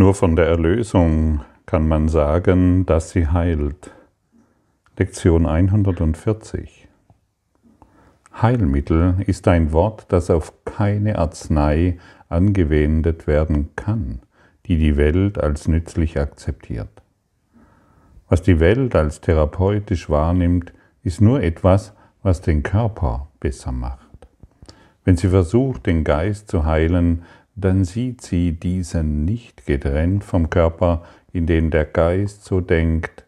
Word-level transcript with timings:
Nur 0.00 0.14
von 0.14 0.36
der 0.36 0.46
Erlösung 0.46 1.40
kann 1.66 1.88
man 1.88 2.08
sagen, 2.08 2.86
dass 2.86 3.10
sie 3.10 3.26
heilt. 3.26 3.90
Lektion 4.96 5.44
140. 5.44 6.86
Heilmittel 8.40 9.16
ist 9.26 9.48
ein 9.48 9.72
Wort, 9.72 10.06
das 10.10 10.30
auf 10.30 10.52
keine 10.64 11.18
Arznei 11.18 11.98
angewendet 12.28 13.26
werden 13.26 13.70
kann, 13.74 14.20
die 14.66 14.78
die 14.78 14.96
Welt 14.96 15.36
als 15.36 15.66
nützlich 15.66 16.16
akzeptiert. 16.16 17.02
Was 18.28 18.42
die 18.42 18.60
Welt 18.60 18.94
als 18.94 19.20
therapeutisch 19.20 20.08
wahrnimmt, 20.08 20.72
ist 21.02 21.20
nur 21.20 21.42
etwas, 21.42 21.92
was 22.22 22.40
den 22.40 22.62
Körper 22.62 23.26
besser 23.40 23.72
macht. 23.72 24.06
Wenn 25.02 25.16
sie 25.16 25.30
versucht, 25.30 25.86
den 25.86 26.04
Geist 26.04 26.48
zu 26.48 26.66
heilen, 26.66 27.24
dann 27.60 27.84
sieht 27.84 28.22
sie 28.22 28.52
diesen 28.52 29.24
nicht 29.24 29.66
getrennt 29.66 30.22
vom 30.22 30.48
Körper, 30.48 31.02
in 31.32 31.46
dem 31.46 31.70
der 31.70 31.84
Geist 31.84 32.44
so 32.44 32.60
denkt, 32.60 33.26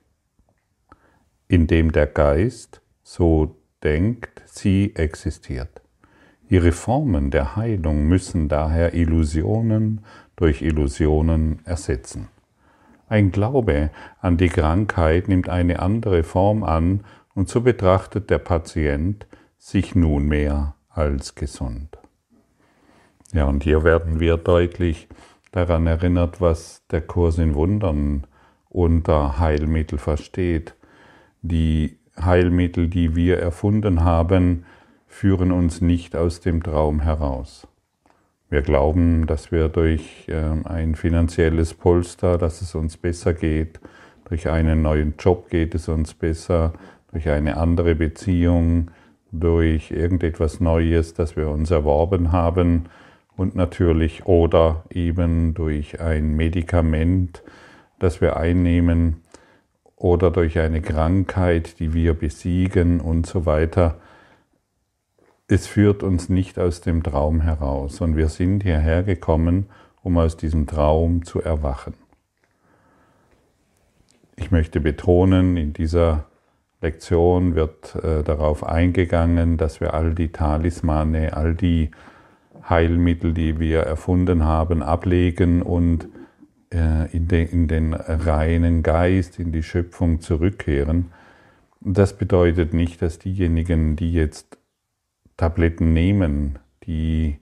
in 1.49 1.67
dem 1.67 1.91
der 1.91 2.07
Geist 2.07 2.81
so 3.03 3.57
denkt, 3.83 4.43
sie 4.47 4.95
existiert. 4.95 5.83
Ihre 6.49 6.71
Formen 6.71 7.31
der 7.31 7.57
Heilung 7.57 8.07
müssen 8.07 8.49
daher 8.49 8.95
Illusionen 8.95 10.05
durch 10.37 10.63
Illusionen 10.63 11.61
ersetzen. 11.65 12.29
Ein 13.09 13.33
Glaube 13.33 13.91
an 14.21 14.37
die 14.37 14.49
Krankheit 14.49 15.27
nimmt 15.27 15.49
eine 15.49 15.81
andere 15.81 16.23
Form 16.23 16.63
an 16.63 17.05
und 17.35 17.49
so 17.49 17.63
betrachtet 17.63 18.31
der 18.31 18.39
Patient 18.39 19.27
sich 19.59 19.97
nunmehr 19.97 20.75
als 20.89 21.35
gesund. 21.35 22.00
Ja, 23.33 23.45
und 23.45 23.63
hier 23.63 23.85
werden 23.85 24.19
wir 24.19 24.37
deutlich 24.37 25.07
daran 25.53 25.87
erinnert, 25.87 26.41
was 26.41 26.83
der 26.91 27.01
Kurs 27.01 27.39
in 27.39 27.55
Wundern 27.55 28.27
unter 28.69 29.39
Heilmittel 29.39 29.99
versteht. 29.99 30.75
Die 31.43 31.99
Heilmittel, 32.21 32.89
die 32.89 33.15
wir 33.15 33.39
erfunden 33.39 34.03
haben, 34.03 34.65
führen 35.07 35.53
uns 35.53 35.81
nicht 35.81 36.17
aus 36.17 36.41
dem 36.41 36.63
Traum 36.63 37.01
heraus. 37.01 37.67
Wir 38.49 38.63
glauben, 38.63 39.27
dass 39.27 39.53
wir 39.53 39.69
durch 39.69 40.27
ähm, 40.29 40.67
ein 40.67 40.97
finanzielles 40.97 41.75
Polster, 41.75 42.37
dass 42.37 42.63
es 42.63 42.75
uns 42.75 42.97
besser 42.97 43.33
geht, 43.33 43.81
durch 44.29 44.49
einen 44.49 44.83
neuen 44.83 45.15
Job 45.19 45.51
geht 45.51 45.75
es 45.75 45.89
uns 45.89 46.15
besser, 46.15 46.73
durch 47.13 47.29
eine 47.29 47.57
andere 47.57 47.95
Beziehung, 47.95 48.91
durch 49.33 49.93
irgendetwas 49.93 50.61
Neues, 50.61 51.15
das 51.15 51.37
wir 51.37 51.49
uns 51.49 51.71
erworben 51.71 52.33
haben, 52.33 52.87
und 53.41 53.55
natürlich 53.55 54.27
oder 54.27 54.85
eben 54.91 55.55
durch 55.55 55.99
ein 55.99 56.37
Medikament, 56.37 57.43
das 57.99 58.21
wir 58.21 58.37
einnehmen 58.37 59.23
oder 59.97 60.31
durch 60.31 60.59
eine 60.59 60.83
Krankheit, 60.83 61.81
die 61.81 61.95
wir 61.95 62.13
besiegen 62.13 63.01
und 63.01 63.25
so 63.25 63.47
weiter. 63.47 63.97
Es 65.49 65.67
führt 65.67 66.03
uns 66.03 66.29
nicht 66.29 66.59
aus 66.59 66.83
dem 66.83 67.03
Traum 67.03 67.41
heraus 67.41 68.03
und 68.03 68.15
wir 68.15 68.29
sind 68.29 68.63
hierher 68.63 69.05
gekommen, 69.05 69.71
um 70.03 70.19
aus 70.19 70.37
diesem 70.37 70.67
Traum 70.67 71.25
zu 71.25 71.41
erwachen. 71.41 71.95
Ich 74.37 74.51
möchte 74.51 74.81
betonen, 74.81 75.57
in 75.57 75.73
dieser 75.73 76.27
Lektion 76.83 77.55
wird 77.55 77.95
äh, 77.95 78.23
darauf 78.23 78.65
eingegangen, 78.65 79.57
dass 79.57 79.81
wir 79.81 79.95
all 79.95 80.15
die 80.15 80.29
Talismane, 80.29 81.35
all 81.35 81.55
die 81.55 81.91
Heilmittel, 82.71 83.35
die 83.35 83.59
wir 83.59 83.81
erfunden 83.81 84.45
haben, 84.45 84.83
ablegen 84.83 85.63
und 85.63 86.09
äh, 86.73 87.11
in, 87.15 87.29
den, 87.29 87.49
in 87.49 87.69
den 87.69 87.95
reinen 87.95 88.83
Geist, 88.83 89.39
in 89.39 89.53
die 89.53 89.63
Schöpfung 89.63 90.21
zurückkehren. 90.21 91.13
Das 91.81 92.17
bedeutet 92.17 92.73
nicht, 92.73 93.03
dass 93.03 93.19
diejenigen, 93.19 93.97
die 93.97 94.13
jetzt 94.13 94.59
Tabletten 95.37 95.93
nehmen, 95.93 96.59
die 96.85 97.39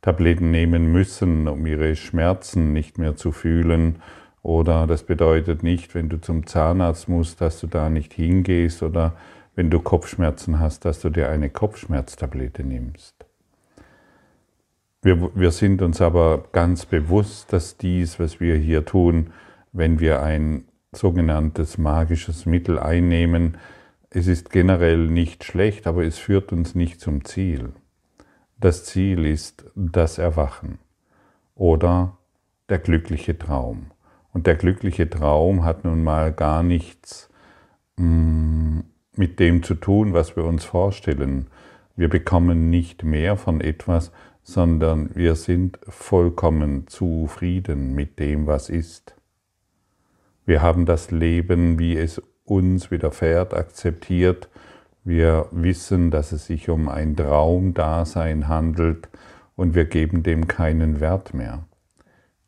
Tabletten 0.00 0.50
nehmen 0.50 0.90
müssen, 0.90 1.48
um 1.48 1.66
ihre 1.66 1.94
Schmerzen 1.96 2.72
nicht 2.72 2.98
mehr 2.98 3.16
zu 3.16 3.32
fühlen, 3.32 3.96
oder 4.42 4.88
das 4.88 5.04
bedeutet 5.04 5.62
nicht, 5.62 5.94
wenn 5.94 6.08
du 6.08 6.20
zum 6.20 6.46
Zahnarzt 6.46 7.08
musst, 7.08 7.40
dass 7.40 7.60
du 7.60 7.68
da 7.68 7.88
nicht 7.88 8.12
hingehst, 8.12 8.82
oder 8.82 9.14
wenn 9.54 9.70
du 9.70 9.78
Kopfschmerzen 9.80 10.58
hast, 10.58 10.84
dass 10.84 11.00
du 11.00 11.10
dir 11.10 11.28
eine 11.28 11.50
Kopfschmerztablette 11.50 12.64
nimmst. 12.64 13.24
Wir, 15.02 15.34
wir 15.34 15.50
sind 15.50 15.82
uns 15.82 16.00
aber 16.00 16.44
ganz 16.52 16.86
bewusst, 16.86 17.52
dass 17.52 17.76
dies, 17.76 18.20
was 18.20 18.38
wir 18.38 18.54
hier 18.56 18.84
tun, 18.84 19.32
wenn 19.72 19.98
wir 19.98 20.22
ein 20.22 20.64
sogenanntes 20.92 21.76
magisches 21.76 22.46
Mittel 22.46 22.78
einnehmen, 22.78 23.58
es 24.10 24.28
ist 24.28 24.50
generell 24.50 25.08
nicht 25.08 25.42
schlecht, 25.42 25.88
aber 25.88 26.04
es 26.04 26.18
führt 26.18 26.52
uns 26.52 26.76
nicht 26.76 27.00
zum 27.00 27.24
Ziel. 27.24 27.72
Das 28.60 28.84
Ziel 28.84 29.26
ist 29.26 29.64
das 29.74 30.18
Erwachen 30.18 30.78
oder 31.56 32.18
der 32.68 32.78
glückliche 32.78 33.36
Traum. 33.36 33.90
Und 34.32 34.46
der 34.46 34.54
glückliche 34.54 35.10
Traum 35.10 35.64
hat 35.64 35.84
nun 35.84 36.04
mal 36.04 36.32
gar 36.32 36.62
nichts 36.62 37.28
mm, 37.96 38.80
mit 39.16 39.40
dem 39.40 39.62
zu 39.62 39.74
tun, 39.74 40.12
was 40.12 40.36
wir 40.36 40.44
uns 40.44 40.64
vorstellen. 40.64 41.48
Wir 41.96 42.08
bekommen 42.08 42.70
nicht 42.70 43.02
mehr 43.02 43.36
von 43.36 43.60
etwas, 43.60 44.12
sondern 44.42 45.10
wir 45.14 45.34
sind 45.36 45.78
vollkommen 45.88 46.86
zufrieden 46.88 47.94
mit 47.94 48.18
dem, 48.18 48.46
was 48.46 48.68
ist. 48.68 49.14
Wir 50.44 50.62
haben 50.62 50.86
das 50.86 51.10
Leben, 51.10 51.78
wie 51.78 51.96
es 51.96 52.20
uns 52.44 52.90
widerfährt, 52.90 53.54
akzeptiert. 53.54 54.48
Wir 55.04 55.46
wissen, 55.52 56.10
dass 56.10 56.32
es 56.32 56.46
sich 56.46 56.68
um 56.68 56.88
ein 56.88 57.16
Traumdasein 57.16 58.48
handelt 58.48 59.08
und 59.54 59.74
wir 59.74 59.84
geben 59.84 60.22
dem 60.22 60.48
keinen 60.48 61.00
Wert 61.00 61.34
mehr. 61.34 61.64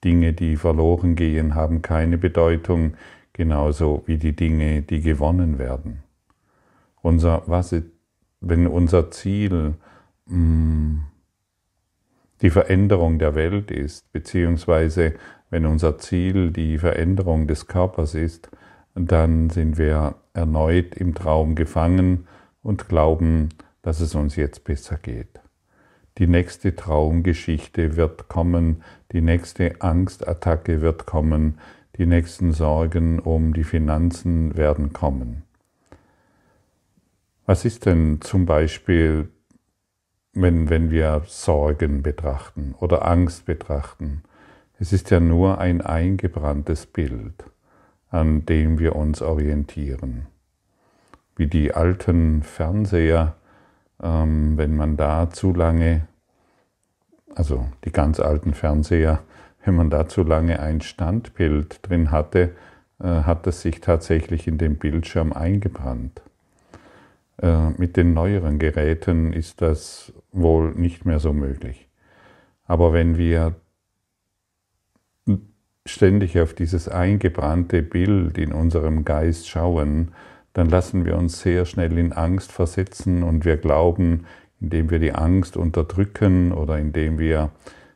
Dinge, 0.03 0.33
die 0.33 0.56
verloren 0.56 1.15
gehen, 1.15 1.54
haben 1.54 1.81
keine 1.81 2.19
Bedeutung, 2.19 2.94
genauso 3.33 4.03
wie 4.06 4.19
die 4.19 4.37
Dinge, 4.37 4.83
die 4.83 5.00
gewonnen 5.00 5.59
werden. 5.59 6.03
Unser, 7.00 7.43
was, 7.47 7.75
wenn 8.41 8.66
unser 8.66 9.10
Ziel 9.10 9.75
mh, 10.27 10.37
mm, 10.37 11.04
die 12.44 12.50
Veränderung 12.50 13.19
der 13.19 13.34
Welt 13.34 13.71
ist, 13.71 14.12
beziehungsweise 14.12 15.15
wenn 15.49 15.65
unser 15.65 15.97
Ziel 15.97 16.50
die 16.50 16.77
Veränderung 16.77 17.47
des 17.47 17.69
Körpers 17.69 18.15
ist, 18.15 18.50
dann 18.94 19.49
sind 19.49 19.78
wir 19.78 20.16
erneut 20.34 20.94
im 20.94 21.15
Traum 21.15 21.54
gefangen 21.54 22.27
und 22.62 22.87
glauben, 22.87 23.49
dass 23.81 24.00
es 24.00 24.15
uns 24.15 24.37
jetzt 24.37 24.65
besser 24.65 24.99
geht. 25.00 25.41
Die 26.19 26.27
nächste 26.27 26.77
Traumgeschichte 26.77 27.97
wird 27.97 28.28
kommen, 28.28 28.83
die 29.12 29.22
nächste 29.22 29.81
Angstattacke 29.81 30.83
wird 30.83 31.06
kommen, 31.06 31.59
die 31.97 32.04
nächsten 32.04 32.53
Sorgen 32.53 33.21
um 33.21 33.54
die 33.54 33.65
Finanzen 33.65 34.54
werden 34.54 34.93
kommen. 34.93 35.44
Was 37.47 37.65
ist 37.65 37.87
denn 37.87 38.21
zum 38.21 38.44
Beispiel 38.44 39.31
wenn, 40.34 40.69
wenn 40.69 40.91
wir 40.91 41.22
Sorgen 41.27 42.03
betrachten 42.03 42.75
oder 42.81 43.06
Angst 43.06 43.47
betrachten. 43.47 44.22
Es 44.78 44.93
ist 44.93 45.11
ja 45.11 45.21
nur 45.21 45.59
ein 45.59 45.81
eingebranntes 45.81 46.87
Bild, 46.87 47.45
an 48.11 48.45
dem 48.45 48.78
wir 48.78 48.97
uns 48.97 49.22
orientieren. 49.22 50.27
Wie 51.37 51.47
die 51.47 51.75
alten 51.75 52.43
Fernseher, 52.43 53.34
ähm, 54.03 54.56
wenn 54.56 54.77
man 54.77 54.97
da 54.97 55.31
zu 55.31 55.53
lange, 55.55 56.06
also 57.34 57.66
die 57.84 57.93
ganz 57.93 58.21
alten 58.21 58.55
Fernseher, 58.55 59.21
wenn 59.65 59.77
man 59.77 59.91
da 59.91 60.09
zu 60.09 60.22
lange 60.22 60.61
ein 60.61 60.81
Standbild 60.81 61.78
drin 61.83 62.10
hatte, 62.10 62.54
äh, 63.01 63.07
hat 63.07 63.47
es 63.47 63.63
sich 63.63 63.80
tatsächlich 63.80 64.47
in 64.47 64.59
den 64.59 64.77
Bildschirm 64.77 65.33
eingebrannt. 65.33 66.22
Äh, 67.41 67.71
mit 67.71 67.97
den 67.97 68.15
neueren 68.15 68.59
Geräten 68.59 69.33
ist 69.33 69.60
das 69.60 70.13
wohl 70.34 70.72
nicht 70.72 71.07
mehr 71.07 71.19
so 71.19 71.33
möglich. 71.33 71.89
Aber 72.66 72.92
wenn 72.92 73.16
wir 73.16 73.54
ständig 75.86 76.39
auf 76.41 76.54
dieses 76.54 76.89
eingebrannte 76.89 77.83
Bild 77.83 78.39
in 78.39 78.53
unserem 78.53 79.04
Geist 79.04 79.48
schauen, 79.48 80.13
dann 80.54 80.69
lassen 80.69 81.04
wir 81.04 81.16
uns 81.16 81.41
sehr 81.41 81.66
schnell 81.66 81.98
in 81.98 82.13
Angst 82.13 82.53
versetzen 82.53 83.22
und 83.22 83.45
wir 83.45 83.57
glauben, 83.57 84.25
indem 84.60 84.91
wir 84.91 84.98
die 84.98 85.13
Angst 85.13 85.57
unterdrücken 85.57 86.53
oder 86.53 86.78
indem 86.78 87.19
wir 87.19 87.51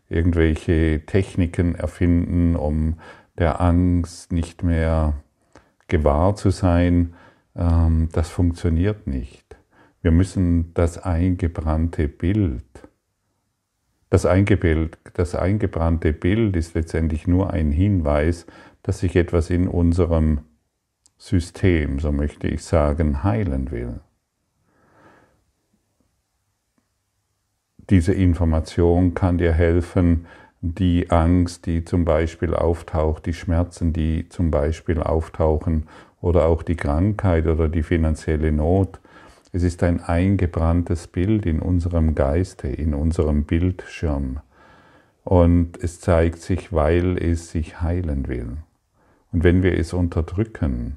irgendwelche 0.08 1.02
Techniken 1.06 1.74
erfinden, 1.74 2.56
um 2.56 2.98
der 3.38 3.60
Angst 3.60 4.32
nicht 4.32 4.62
mehr 4.62 5.14
gewahr 5.86 6.34
zu 6.34 6.50
sein, 6.50 7.14
ähm, 7.56 8.08
das 8.12 8.28
funktioniert 8.28 9.06
nicht. 9.06 9.57
Wir 10.02 10.12
müssen 10.12 10.72
das 10.74 10.98
eingebrannte 10.98 12.08
Bild 12.08 12.88
Das, 14.10 14.24
Eingebild, 14.26 14.98
das 15.14 15.34
eingebrannte 15.34 16.12
Bild 16.12 16.56
ist 16.56 16.74
letztendlich 16.74 17.26
nur 17.26 17.50
ein 17.52 17.72
Hinweis, 17.72 18.46
dass 18.82 19.00
sich 19.00 19.16
etwas 19.16 19.50
in 19.50 19.68
unserem 19.68 20.40
System, 21.18 21.98
so 21.98 22.12
möchte 22.12 22.48
ich 22.48 22.64
sagen, 22.64 23.22
heilen 23.24 23.70
will. 23.70 24.00
Diese 27.90 28.14
Information 28.14 29.14
kann 29.14 29.38
dir 29.38 29.52
helfen, 29.52 30.26
die 30.60 31.10
Angst, 31.10 31.66
die 31.66 31.84
zum 31.84 32.04
Beispiel 32.04 32.54
auftaucht, 32.54 33.26
die 33.26 33.34
Schmerzen, 33.34 33.92
die 33.92 34.28
zum 34.28 34.50
Beispiel 34.50 35.02
auftauchen 35.02 35.88
oder 36.20 36.46
auch 36.46 36.62
die 36.62 36.76
Krankheit 36.76 37.46
oder 37.46 37.68
die 37.68 37.82
finanzielle 37.82 38.52
Not. 38.52 39.00
Es 39.52 39.62
ist 39.62 39.82
ein 39.82 40.00
eingebranntes 40.02 41.06
Bild 41.06 41.46
in 41.46 41.60
unserem 41.60 42.14
Geiste, 42.14 42.68
in 42.68 42.92
unserem 42.92 43.44
Bildschirm. 43.44 44.40
Und 45.24 45.82
es 45.82 46.00
zeigt 46.00 46.40
sich, 46.40 46.72
weil 46.72 47.16
es 47.16 47.50
sich 47.50 47.80
heilen 47.80 48.28
will. 48.28 48.58
Und 49.32 49.44
wenn 49.44 49.62
wir 49.62 49.78
es 49.78 49.92
unterdrücken, 49.92 50.96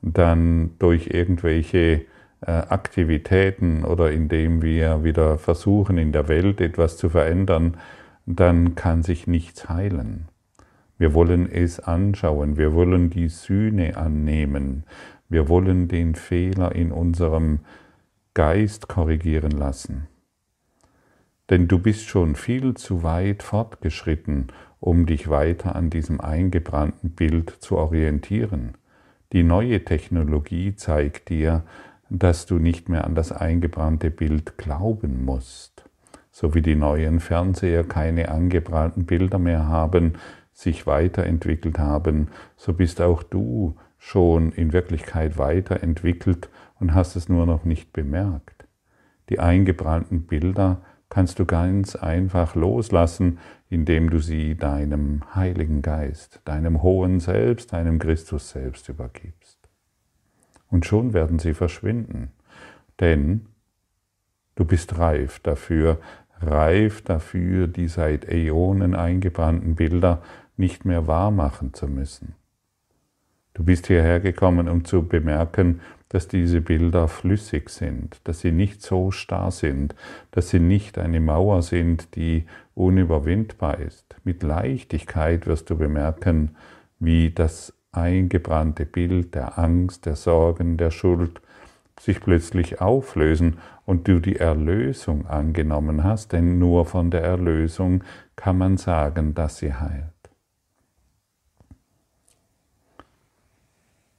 dann 0.00 0.70
durch 0.78 1.08
irgendwelche 1.08 2.02
äh, 2.40 2.50
Aktivitäten 2.50 3.84
oder 3.84 4.12
indem 4.12 4.62
wir 4.62 5.02
wieder 5.02 5.38
versuchen, 5.38 5.98
in 5.98 6.12
der 6.12 6.28
Welt 6.28 6.60
etwas 6.60 6.96
zu 6.96 7.08
verändern, 7.08 7.76
dann 8.26 8.74
kann 8.74 9.02
sich 9.02 9.26
nichts 9.26 9.68
heilen. 9.68 10.28
Wir 10.98 11.14
wollen 11.14 11.50
es 11.50 11.80
anschauen, 11.80 12.56
wir 12.56 12.74
wollen 12.74 13.10
die 13.10 13.28
Sühne 13.28 13.96
annehmen, 13.96 14.84
wir 15.28 15.48
wollen 15.48 15.88
den 15.88 16.14
Fehler 16.14 16.74
in 16.74 16.92
unserem 16.92 17.60
Geist 18.38 18.86
korrigieren 18.86 19.50
lassen. 19.50 20.06
Denn 21.50 21.66
du 21.66 21.80
bist 21.80 22.06
schon 22.06 22.36
viel 22.36 22.74
zu 22.74 23.02
weit 23.02 23.42
fortgeschritten, 23.42 24.52
um 24.78 25.06
dich 25.06 25.28
weiter 25.28 25.74
an 25.74 25.90
diesem 25.90 26.20
eingebrannten 26.20 27.10
Bild 27.10 27.50
zu 27.50 27.76
orientieren. 27.76 28.74
Die 29.32 29.42
neue 29.42 29.84
Technologie 29.84 30.76
zeigt 30.76 31.30
dir, 31.30 31.64
dass 32.10 32.46
du 32.46 32.60
nicht 32.60 32.88
mehr 32.88 33.06
an 33.06 33.16
das 33.16 33.32
eingebrannte 33.32 34.12
Bild 34.12 34.56
glauben 34.56 35.24
musst. 35.24 35.82
So 36.30 36.54
wie 36.54 36.62
die 36.62 36.76
neuen 36.76 37.18
Fernseher 37.18 37.82
keine 37.82 38.28
angebrannten 38.28 39.04
Bilder 39.04 39.40
mehr 39.40 39.66
haben, 39.66 40.12
sich 40.52 40.86
weiterentwickelt 40.86 41.80
haben, 41.80 42.28
so 42.56 42.72
bist 42.72 43.00
auch 43.00 43.24
du 43.24 43.74
schon 43.98 44.52
in 44.52 44.72
Wirklichkeit 44.72 45.38
weiterentwickelt 45.38 46.48
und 46.80 46.94
hast 46.94 47.16
es 47.16 47.28
nur 47.28 47.46
noch 47.46 47.64
nicht 47.64 47.92
bemerkt. 47.92 48.66
Die 49.28 49.38
eingebrannten 49.38 50.22
Bilder 50.22 50.80
kannst 51.10 51.38
du 51.38 51.46
ganz 51.46 51.96
einfach 51.96 52.54
loslassen, 52.54 53.38
indem 53.70 54.10
du 54.10 54.18
sie 54.18 54.56
deinem 54.56 55.22
Heiligen 55.34 55.82
Geist, 55.82 56.40
deinem 56.44 56.82
hohen 56.82 57.20
Selbst, 57.20 57.72
deinem 57.72 57.98
Christus 57.98 58.50
selbst 58.50 58.88
übergibst. 58.88 59.58
Und 60.70 60.86
schon 60.86 61.14
werden 61.14 61.38
sie 61.38 61.54
verschwinden, 61.54 62.32
denn 63.00 63.46
du 64.54 64.64
bist 64.64 64.98
reif 64.98 65.40
dafür, 65.40 65.98
reif 66.40 67.02
dafür, 67.02 67.66
die 67.66 67.88
seit 67.88 68.28
Äonen 68.28 68.94
eingebrannten 68.94 69.74
Bilder 69.74 70.22
nicht 70.56 70.84
mehr 70.84 71.06
wahr 71.06 71.30
machen 71.30 71.72
zu 71.74 71.88
müssen. 71.88 72.34
Du 73.54 73.64
bist 73.64 73.86
hierher 73.86 74.20
gekommen, 74.20 74.68
um 74.68 74.84
zu 74.84 75.02
bemerken, 75.02 75.80
dass 76.08 76.28
diese 76.28 76.60
Bilder 76.60 77.08
flüssig 77.08 77.68
sind, 77.70 78.20
dass 78.24 78.40
sie 78.40 78.52
nicht 78.52 78.82
so 78.82 79.10
starr 79.10 79.50
sind, 79.50 79.94
dass 80.30 80.50
sie 80.50 80.60
nicht 80.60 80.98
eine 80.98 81.20
Mauer 81.20 81.62
sind, 81.62 82.14
die 82.16 82.46
unüberwindbar 82.74 83.78
ist. 83.78 84.16
Mit 84.24 84.42
Leichtigkeit 84.42 85.46
wirst 85.46 85.70
du 85.70 85.76
bemerken, 85.76 86.56
wie 86.98 87.30
das 87.30 87.74
eingebrannte 87.92 88.86
Bild 88.86 89.34
der 89.34 89.58
Angst, 89.58 90.06
der 90.06 90.16
Sorgen, 90.16 90.76
der 90.76 90.90
Schuld 90.90 91.40
sich 92.00 92.20
plötzlich 92.20 92.80
auflösen 92.80 93.58
und 93.84 94.06
du 94.06 94.20
die 94.20 94.36
Erlösung 94.36 95.26
angenommen 95.26 96.04
hast, 96.04 96.32
denn 96.32 96.58
nur 96.58 96.86
von 96.86 97.10
der 97.10 97.22
Erlösung 97.22 98.04
kann 98.36 98.58
man 98.58 98.76
sagen, 98.76 99.34
dass 99.34 99.58
sie 99.58 99.74
heilt. 99.74 100.17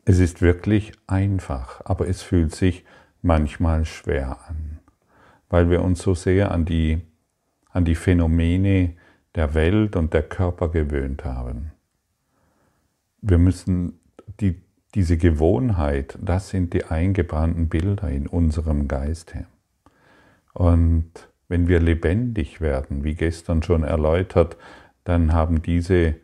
Es 0.09 0.17
ist 0.17 0.41
wirklich 0.41 0.93
einfach, 1.05 1.81
aber 1.85 2.07
es 2.07 2.23
fühlt 2.23 2.55
sich 2.55 2.83
manchmal 3.21 3.85
schwer 3.85 4.39
an, 4.47 4.79
weil 5.51 5.69
wir 5.69 5.83
uns 5.83 6.01
so 6.01 6.15
sehr 6.15 6.49
an 6.49 6.65
die, 6.65 7.01
an 7.69 7.85
die 7.85 7.93
Phänomene 7.93 8.95
der 9.35 9.53
Welt 9.53 9.95
und 9.95 10.15
der 10.15 10.23
Körper 10.23 10.69
gewöhnt 10.69 11.25
haben. 11.25 11.73
Wir 13.21 13.37
müssen 13.37 13.99
die, 14.39 14.59
diese 14.95 15.15
Gewohnheit, 15.15 16.17
das 16.19 16.49
sind 16.49 16.73
die 16.73 16.85
eingebrannten 16.85 17.69
Bilder 17.69 18.09
in 18.09 18.25
unserem 18.25 18.87
Geiste. 18.87 19.45
Und 20.55 21.11
wenn 21.49 21.67
wir 21.67 21.79
lebendig 21.79 22.61
werden, 22.61 23.03
wie 23.03 23.13
gestern 23.13 23.61
schon 23.61 23.83
erläutert, 23.83 24.57
dann 25.03 25.33
haben 25.33 25.61
diese 25.61 26.15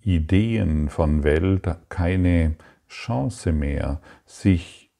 Ideen 0.00 0.88
von 0.88 1.22
Welt 1.22 1.68
keine 1.88 2.56
Chance 2.88 3.52
mehr, 3.52 4.00
sich 4.24 4.90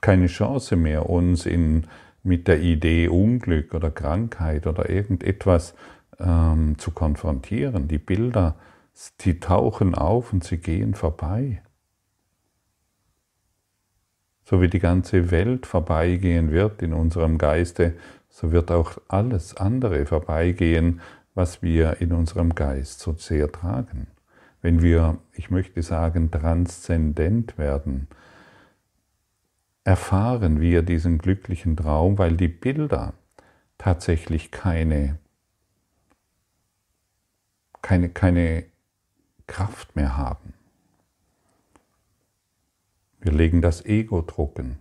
keine 0.00 0.26
Chance 0.26 0.76
mehr, 0.76 1.08
uns 1.08 1.46
in, 1.46 1.86
mit 2.22 2.46
der 2.46 2.60
Idee 2.60 3.08
Unglück 3.08 3.74
oder 3.74 3.90
Krankheit 3.90 4.66
oder 4.66 4.88
irgendetwas 4.88 5.74
ähm, 6.18 6.78
zu 6.78 6.92
konfrontieren. 6.92 7.88
Die 7.88 7.98
Bilder, 7.98 8.56
die 9.20 9.40
tauchen 9.40 9.94
auf 9.94 10.32
und 10.32 10.44
sie 10.44 10.58
gehen 10.58 10.94
vorbei. 10.94 11.62
So 14.44 14.62
wie 14.62 14.68
die 14.68 14.78
ganze 14.78 15.30
Welt 15.30 15.66
vorbeigehen 15.66 16.52
wird 16.52 16.80
in 16.82 16.92
unserem 16.92 17.38
Geiste, 17.38 17.94
so 18.30 18.52
wird 18.52 18.70
auch 18.70 18.98
alles 19.08 19.56
andere 19.56 20.06
vorbeigehen, 20.06 21.00
was 21.34 21.62
wir 21.62 22.00
in 22.00 22.12
unserem 22.12 22.54
Geist 22.54 23.00
so 23.00 23.12
sehr 23.12 23.50
tragen 23.52 24.06
wenn 24.62 24.82
wir, 24.82 25.18
ich 25.32 25.50
möchte 25.50 25.82
sagen, 25.82 26.30
transzendent 26.30 27.58
werden, 27.58 28.08
erfahren 29.84 30.60
wir 30.60 30.82
diesen 30.82 31.18
glücklichen 31.18 31.76
Traum, 31.76 32.18
weil 32.18 32.36
die 32.36 32.48
Bilder 32.48 33.14
tatsächlich 33.78 34.50
keine, 34.50 35.18
keine, 37.80 38.08
keine 38.10 38.64
Kraft 39.46 39.96
mehr 39.96 40.16
haben. 40.16 40.52
Wir 43.20 43.32
legen 43.32 43.62
das 43.62 43.84
Ego 43.84 44.22
trocken. 44.22 44.78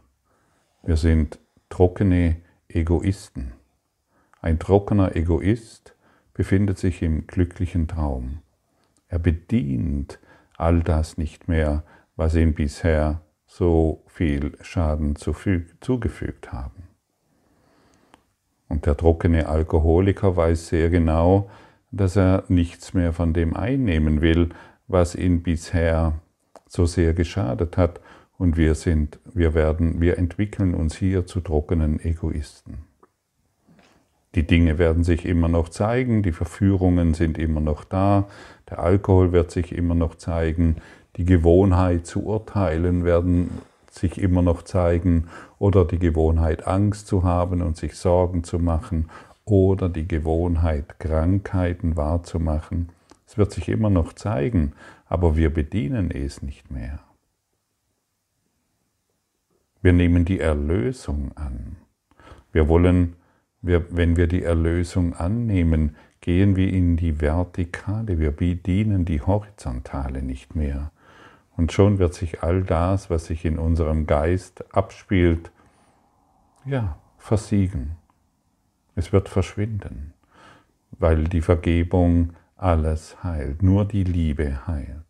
Wir 0.83 0.97
sind 0.97 1.39
trockene 1.69 2.37
Egoisten. 2.67 3.53
Ein 4.41 4.59
trockener 4.59 5.15
Egoist 5.15 5.95
befindet 6.33 6.77
sich 6.77 7.01
im 7.01 7.27
glücklichen 7.27 7.87
Traum. 7.87 8.41
Er 9.07 9.19
bedient 9.19 10.19
all 10.57 10.81
das 10.81 11.17
nicht 11.17 11.47
mehr, 11.47 11.83
was 12.15 12.35
ihm 12.35 12.53
bisher 12.53 13.21
so 13.45 14.03
viel 14.07 14.57
Schaden 14.61 15.15
zugefügt 15.15 16.51
haben. 16.51 16.83
Und 18.67 18.85
der 18.85 18.97
trockene 18.97 19.47
Alkoholiker 19.47 20.35
weiß 20.35 20.67
sehr 20.67 20.89
genau, 20.89 21.49
dass 21.91 22.17
er 22.17 22.43
nichts 22.49 22.93
mehr 22.93 23.13
von 23.13 23.33
dem 23.33 23.55
einnehmen 23.55 24.21
will, 24.21 24.49
was 24.87 25.15
ihn 25.15 25.41
bisher 25.41 26.19
so 26.67 26.85
sehr 26.85 27.13
geschadet 27.13 27.77
hat. 27.77 28.01
Und 28.37 28.57
wir 28.57 28.75
sind, 28.75 29.19
wir 29.33 29.53
werden, 29.53 30.01
wir 30.01 30.17
entwickeln 30.17 30.75
uns 30.75 30.95
hier 30.95 31.25
zu 31.25 31.39
trockenen 31.39 31.99
Egoisten. 31.99 32.86
Die 34.37 34.45
Dinge 34.45 34.77
werden 34.77 35.03
sich 35.03 35.25
immer 35.25 35.47
noch 35.47 35.67
zeigen, 35.67 36.21
die 36.21 36.31
Verführungen 36.31 37.15
sind 37.15 37.39
immer 37.39 37.59
noch 37.59 37.83
da, 37.83 38.27
der 38.69 38.77
Alkohol 38.77 39.31
wird 39.31 39.49
sich 39.49 39.71
immer 39.71 39.95
noch 39.95 40.13
zeigen, 40.13 40.75
die 41.15 41.25
Gewohnheit 41.25 42.05
zu 42.05 42.23
urteilen 42.23 43.03
werden 43.03 43.49
sich 43.89 44.21
immer 44.21 44.43
noch 44.43 44.61
zeigen 44.61 45.27
oder 45.57 45.85
die 45.85 45.97
Gewohnheit 45.97 46.67
Angst 46.67 47.07
zu 47.07 47.23
haben 47.23 47.63
und 47.63 47.77
sich 47.77 47.95
Sorgen 47.95 48.43
zu 48.43 48.59
machen 48.59 49.09
oder 49.43 49.89
die 49.89 50.07
Gewohnheit 50.07 50.99
Krankheiten 50.99 51.97
wahrzumachen. 51.97 52.89
Es 53.25 53.39
wird 53.39 53.51
sich 53.51 53.67
immer 53.69 53.89
noch 53.89 54.13
zeigen, 54.13 54.73
aber 55.07 55.35
wir 55.35 55.51
bedienen 55.51 56.11
es 56.11 56.43
nicht 56.43 56.69
mehr. 56.69 56.99
Wir 59.81 59.93
nehmen 59.93 60.25
die 60.25 60.39
Erlösung 60.39 61.31
an. 61.33 61.77
Wir 62.51 62.69
wollen 62.69 63.15
wir, 63.61 63.95
wenn 63.95 64.15
wir 64.15 64.27
die 64.27 64.43
Erlösung 64.43 65.13
annehmen, 65.13 65.95
gehen 66.21 66.55
wir 66.55 66.71
in 66.71 66.97
die 66.97 67.21
Vertikale, 67.21 68.19
wir 68.19 68.31
bedienen 68.31 69.05
die 69.05 69.21
Horizontale 69.21 70.21
nicht 70.21 70.55
mehr. 70.55 70.91
Und 71.55 71.71
schon 71.71 71.97
wird 71.97 72.13
sich 72.13 72.43
all 72.43 72.63
das, 72.63 73.09
was 73.09 73.25
sich 73.25 73.45
in 73.45 73.57
unserem 73.57 74.05
Geist 74.05 74.63
abspielt, 74.75 75.51
ja, 76.65 76.97
versiegen. 77.17 77.95
Es 78.95 79.11
wird 79.11 79.29
verschwinden, 79.29 80.13
weil 80.91 81.23
die 81.23 81.41
Vergebung 81.41 82.33
alles 82.55 83.23
heilt, 83.23 83.63
nur 83.63 83.85
die 83.85 84.03
Liebe 84.03 84.67
heilt. 84.67 85.06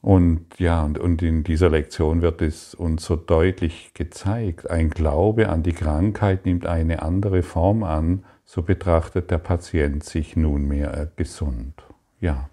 Und 0.00 0.58
ja, 0.58 0.84
und, 0.84 0.98
und 0.98 1.22
in 1.22 1.42
dieser 1.42 1.70
Lektion 1.70 2.22
wird 2.22 2.40
es 2.40 2.74
uns 2.74 3.04
so 3.04 3.16
deutlich 3.16 3.92
gezeigt, 3.94 4.70
ein 4.70 4.90
Glaube 4.90 5.48
an 5.48 5.62
die 5.62 5.72
Krankheit 5.72 6.46
nimmt 6.46 6.66
eine 6.66 7.02
andere 7.02 7.42
Form 7.42 7.82
an, 7.82 8.24
so 8.44 8.62
betrachtet 8.62 9.30
der 9.30 9.38
Patient 9.38 10.04
sich 10.04 10.36
nunmehr 10.36 11.10
gesund. 11.16 11.74
Ja. 12.20 12.48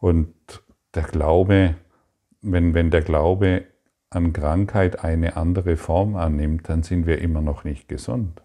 Und 0.00 0.32
der 0.94 1.02
Glaube, 1.02 1.74
wenn, 2.40 2.74
wenn 2.74 2.90
der 2.90 3.02
Glaube 3.02 3.64
an 4.10 4.32
Krankheit 4.32 5.02
eine 5.02 5.36
andere 5.36 5.76
Form 5.76 6.14
annimmt, 6.14 6.68
dann 6.68 6.82
sind 6.82 7.06
wir 7.06 7.20
immer 7.20 7.40
noch 7.40 7.64
nicht 7.64 7.88
gesund. 7.88 8.42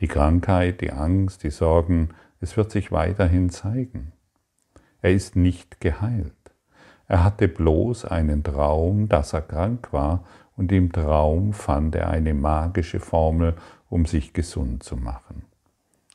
Die 0.00 0.08
Krankheit, 0.08 0.80
die 0.80 0.90
Angst, 0.90 1.44
die 1.44 1.50
Sorgen, 1.50 2.10
es 2.40 2.56
wird 2.56 2.70
sich 2.70 2.90
weiterhin 2.90 3.50
zeigen. 3.50 4.12
Er 5.00 5.12
ist 5.12 5.36
nicht 5.36 5.80
geheilt. 5.80 6.39
Er 7.10 7.24
hatte 7.24 7.48
bloß 7.48 8.04
einen 8.04 8.44
Traum, 8.44 9.08
dass 9.08 9.32
er 9.32 9.42
krank 9.42 9.92
war, 9.92 10.22
und 10.56 10.70
im 10.70 10.92
Traum 10.92 11.52
fand 11.52 11.96
er 11.96 12.08
eine 12.08 12.34
magische 12.34 13.00
Formel, 13.00 13.56
um 13.88 14.06
sich 14.06 14.32
gesund 14.32 14.84
zu 14.84 14.96
machen. 14.96 15.42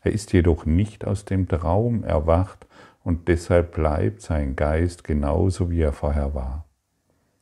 Er 0.04 0.14
ist 0.14 0.32
jedoch 0.32 0.66
nicht 0.66 1.04
aus 1.04 1.26
dem 1.26 1.50
Traum 1.50 2.06
erwacht 2.06 2.66
und 3.04 3.28
deshalb 3.28 3.74
bleibt 3.74 4.22
sein 4.22 4.56
Geist 4.56 5.04
genauso, 5.04 5.70
wie 5.70 5.82
er 5.82 5.92
vorher 5.92 6.34
war. 6.34 6.64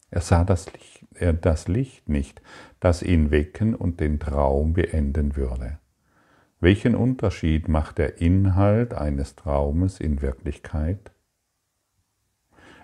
Er 0.10 0.22
sah 0.22 0.44
das 0.44 0.74
Licht, 0.74 1.06
er 1.14 1.34
das 1.34 1.68
Licht 1.68 2.10
nicht, 2.10 2.42
das 2.80 3.04
ihn 3.04 3.30
wecken 3.30 3.76
und 3.76 4.00
den 4.00 4.20
Traum 4.20 4.74
beenden 4.74 5.36
würde. 5.36 5.78
Welchen 6.60 6.96
Unterschied 6.96 7.68
macht 7.68 8.00
der 8.00 8.20
Inhalt 8.20 8.96
eines 8.96 9.36
Traumes 9.36 10.00
in 10.00 10.24
Wirklichkeit? 10.24 11.12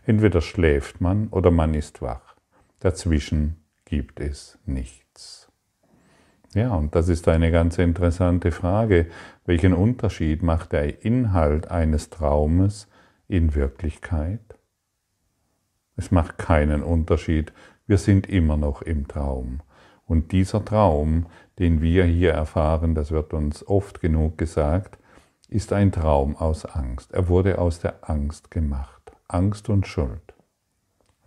Entweder 0.10 0.42
schläft 0.42 1.02
man 1.02 1.28
oder 1.28 1.52
man 1.52 1.76
ist 1.76 2.02
wach. 2.02 2.36
Dazwischen 2.80 3.64
gibt 3.86 4.20
es 4.20 4.58
nichts. 4.66 5.52
Ja, 6.56 6.74
und 6.74 6.96
das 6.96 7.10
ist 7.10 7.28
eine 7.28 7.52
ganz 7.52 7.78
interessante 7.78 8.52
Frage. 8.52 9.06
Welchen 9.46 9.72
Unterschied 9.72 10.42
macht 10.42 10.72
der 10.72 11.06
Inhalt 11.06 11.70
eines 11.70 12.10
Traumes 12.10 12.88
in 13.28 13.54
Wirklichkeit? 13.54 14.42
Es 15.96 16.10
macht 16.10 16.40
keinen 16.40 16.82
Unterschied. 16.82 17.54
Wir 17.86 18.00
sind 18.00 18.28
immer 18.28 18.58
noch 18.58 18.82
im 18.82 19.08
Traum. 19.08 19.60
Und 20.08 20.32
dieser 20.32 20.66
Traum, 20.66 21.28
den 21.60 21.84
wir 21.84 22.06
hier 22.06 22.32
erfahren, 22.32 22.96
das 22.96 23.12
wird 23.12 23.32
uns 23.36 23.64
oft 23.68 24.02
genug 24.02 24.40
gesagt, 24.40 24.98
ist 25.50 25.72
ein 25.72 25.92
Traum 25.92 26.36
aus 26.36 26.66
Angst. 26.66 27.12
Er 27.14 27.28
wurde 27.28 27.60
aus 27.60 27.80
der 27.80 28.10
Angst 28.10 28.50
gemacht. 28.50 28.99
Angst 29.30 29.70
und 29.70 29.88
Schuld. 29.88 30.34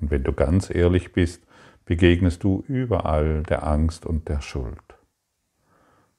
Und 0.01 0.11
wenn 0.11 0.25
du 0.25 0.33
ganz 0.33 0.69
ehrlich 0.69 1.13
bist, 1.13 1.43
begegnest 1.85 2.45
du 2.45 2.65
überall 2.69 3.43
der 3.45 3.67
Angst 3.67 4.05
und 4.05 4.29
der 4.29 4.41
Schuld. 4.41 4.99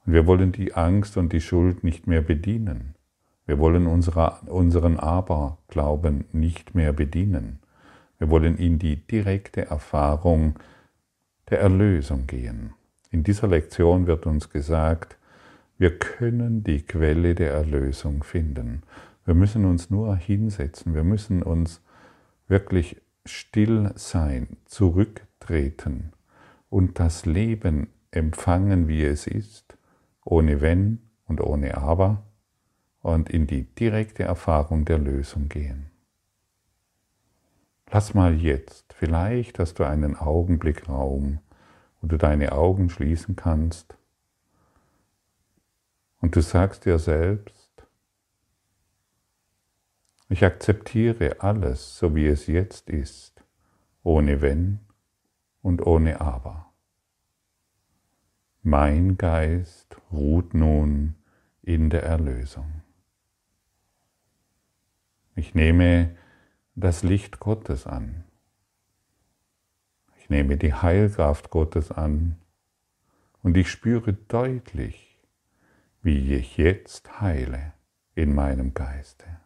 Und 0.04 0.12
wir 0.12 0.26
wollen 0.26 0.52
die 0.52 0.74
Angst 0.74 1.16
und 1.16 1.32
die 1.32 1.40
Schuld 1.40 1.84
nicht 1.84 2.06
mehr 2.06 2.22
bedienen. 2.22 2.94
Wir 3.46 3.58
wollen 3.58 3.86
unsere, 3.86 4.38
unseren 4.46 4.98
Aberglauben 4.98 6.24
nicht 6.32 6.74
mehr 6.74 6.92
bedienen. 6.92 7.60
Wir 8.18 8.30
wollen 8.30 8.56
in 8.56 8.78
die 8.78 8.96
direkte 8.96 9.66
Erfahrung 9.66 10.58
der 11.50 11.60
Erlösung 11.60 12.26
gehen. 12.26 12.72
In 13.10 13.22
dieser 13.22 13.48
Lektion 13.48 14.06
wird 14.06 14.26
uns 14.26 14.48
gesagt, 14.50 15.18
wir 15.76 15.98
können 15.98 16.64
die 16.64 16.82
Quelle 16.82 17.34
der 17.34 17.52
Erlösung 17.52 18.22
finden. 18.22 18.82
Wir 19.24 19.34
müssen 19.34 19.64
uns 19.64 19.90
nur 19.90 20.16
hinsetzen, 20.16 20.94
wir 20.94 21.04
müssen 21.04 21.42
uns 21.42 21.80
wirklich 22.46 23.00
still 23.24 23.92
sein, 23.94 24.56
zurücktreten 24.66 26.12
und 26.68 26.98
das 26.98 27.24
Leben 27.24 27.88
empfangen, 28.10 28.86
wie 28.86 29.02
es 29.02 29.26
ist, 29.26 29.78
ohne 30.24 30.60
wenn 30.60 31.00
und 31.26 31.40
ohne 31.40 31.76
aber 31.76 32.22
und 33.00 33.30
in 33.30 33.46
die 33.46 33.64
direkte 33.64 34.24
Erfahrung 34.24 34.84
der 34.84 34.98
Lösung 34.98 35.48
gehen. 35.48 35.90
Lass 37.90 38.12
mal 38.12 38.34
jetzt, 38.34 38.92
vielleicht 38.94 39.58
hast 39.58 39.78
du 39.78 39.84
einen 39.84 40.16
Augenblick 40.16 40.88
Raum, 40.88 41.38
wo 42.00 42.08
du 42.08 42.18
deine 42.18 42.52
Augen 42.52 42.90
schließen 42.90 43.36
kannst 43.36 43.96
und 46.20 46.36
du 46.36 46.42
sagst 46.42 46.86
dir 46.86 46.98
selbst, 46.98 47.53
ich 50.28 50.44
akzeptiere 50.44 51.40
alles, 51.40 51.98
so 51.98 52.14
wie 52.14 52.26
es 52.26 52.46
jetzt 52.46 52.88
ist, 52.90 53.44
ohne 54.02 54.40
wenn 54.40 54.80
und 55.62 55.86
ohne 55.86 56.20
aber. 56.20 56.72
Mein 58.62 59.18
Geist 59.18 59.96
ruht 60.10 60.54
nun 60.54 61.16
in 61.62 61.90
der 61.90 62.02
Erlösung. 62.02 62.82
Ich 65.36 65.54
nehme 65.54 66.16
das 66.74 67.02
Licht 67.02 67.40
Gottes 67.40 67.86
an. 67.86 68.24
Ich 70.16 70.30
nehme 70.30 70.56
die 70.56 70.72
Heilkraft 70.72 71.50
Gottes 71.50 71.90
an 71.92 72.38
und 73.42 73.56
ich 73.56 73.70
spüre 73.70 74.14
deutlich, 74.14 75.18
wie 76.00 76.34
ich 76.34 76.56
jetzt 76.56 77.20
heile 77.20 77.74
in 78.14 78.34
meinem 78.34 78.72
Geiste. 78.72 79.43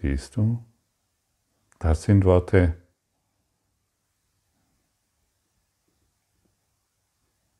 Siehst 0.00 0.36
du? 0.36 0.64
Das 1.80 2.04
sind 2.04 2.24
Worte, 2.24 2.76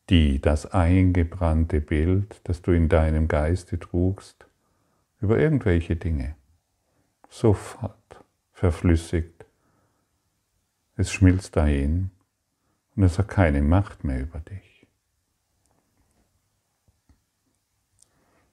die 0.08 0.40
das 0.40 0.66
eingebrannte 0.66 1.80
Bild, 1.80 2.40
das 2.44 2.62
du 2.62 2.70
in 2.70 2.88
deinem 2.88 3.26
Geiste 3.26 3.78
trugst, 3.78 4.46
über 5.20 5.38
irgendwelche 5.38 5.96
Dinge 5.96 6.36
sofort 7.28 8.24
verflüssigt. 8.52 9.44
Es 10.96 11.12
schmilzt 11.12 11.56
dahin 11.56 12.10
und 12.94 13.02
es 13.02 13.18
hat 13.18 13.28
keine 13.28 13.62
Macht 13.62 14.04
mehr 14.04 14.20
über 14.20 14.38
dich. 14.38 14.86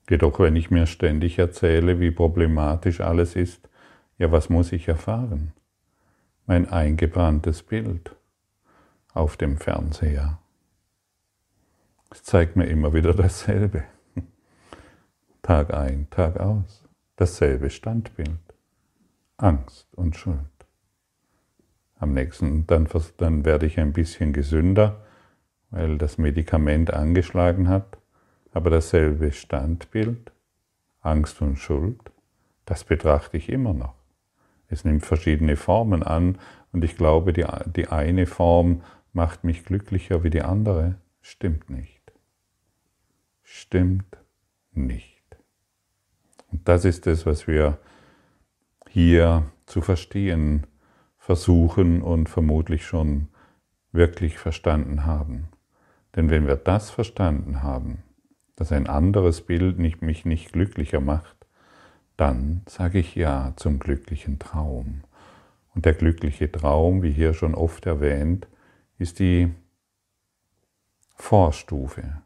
Jedoch, 0.09 0.39
wenn 0.39 0.55
ich 0.55 0.71
mir 0.71 0.87
ständig 0.87 1.37
erzähle, 1.37 1.99
wie 1.99 2.11
problematisch 2.11 3.01
alles 3.01 3.35
ist, 3.35 3.69
ja, 4.17 4.31
was 4.31 4.49
muss 4.49 4.71
ich 4.71 4.87
erfahren? 4.87 5.53
Mein 6.45 6.69
eingebranntes 6.69 7.63
Bild 7.63 8.15
auf 9.13 9.37
dem 9.37 9.57
Fernseher. 9.57 10.39
Es 12.11 12.23
zeigt 12.23 12.55
mir 12.55 12.65
immer 12.65 12.93
wieder 12.93 13.13
dasselbe. 13.13 13.83
Tag 15.41 15.73
ein, 15.73 16.09
Tag 16.09 16.39
aus. 16.39 16.83
Dasselbe 17.17 17.69
Standbild. 17.69 18.39
Angst 19.37 19.87
und 19.95 20.15
Schuld. 20.15 20.39
Am 21.97 22.13
nächsten, 22.13 22.67
dann, 22.67 22.87
dann 23.17 23.45
werde 23.45 23.65
ich 23.65 23.79
ein 23.79 23.93
bisschen 23.93 24.31
gesünder, 24.31 25.03
weil 25.71 25.97
das 25.97 26.17
Medikament 26.17 26.93
angeschlagen 26.93 27.67
hat, 27.67 27.97
aber 28.53 28.69
dasselbe 28.69 29.31
Standbild, 29.31 30.31
Angst 31.01 31.41
und 31.41 31.57
Schuld, 31.57 31.99
das 32.65 32.83
betrachte 32.83 33.37
ich 33.37 33.49
immer 33.49 33.73
noch. 33.73 33.94
Es 34.75 34.83
nimmt 34.83 35.05
verschiedene 35.05 35.55
Formen 35.55 36.03
an 36.03 36.37
und 36.73 36.83
ich 36.83 36.97
glaube, 36.97 37.31
die, 37.31 37.45
die 37.73 37.87
eine 37.87 38.25
Form 38.25 38.81
macht 39.13 39.45
mich 39.45 39.63
glücklicher 39.63 40.25
wie 40.25 40.29
die 40.29 40.41
andere. 40.41 40.95
Stimmt 41.21 41.69
nicht. 41.69 42.11
Stimmt 43.41 44.17
nicht. 44.73 45.23
Und 46.51 46.67
das 46.67 46.83
ist 46.83 47.07
es, 47.07 47.25
was 47.25 47.47
wir 47.47 47.77
hier 48.89 49.45
zu 49.65 49.79
verstehen 49.79 50.67
versuchen 51.17 52.01
und 52.01 52.27
vermutlich 52.27 52.85
schon 52.85 53.29
wirklich 53.93 54.37
verstanden 54.37 55.05
haben. 55.05 55.47
Denn 56.17 56.29
wenn 56.29 56.47
wir 56.47 56.57
das 56.57 56.89
verstanden 56.89 57.63
haben, 57.63 58.03
dass 58.57 58.73
ein 58.73 58.87
anderes 58.87 59.39
Bild 59.39 59.79
mich 59.79 60.25
nicht 60.25 60.51
glücklicher 60.51 60.99
macht, 60.99 61.34
dann 62.17 62.61
sage 62.67 62.99
ich 62.99 63.15
Ja 63.15 63.53
zum 63.55 63.79
glücklichen 63.79 64.39
Traum. 64.39 65.03
Und 65.73 65.85
der 65.85 65.93
glückliche 65.93 66.51
Traum, 66.51 67.03
wie 67.03 67.11
hier 67.11 67.33
schon 67.33 67.53
oft 67.53 67.85
erwähnt, 67.85 68.47
ist 68.97 69.19
die 69.19 69.53
Vorstufe 71.15 72.21